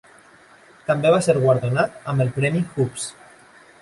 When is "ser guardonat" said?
1.27-1.99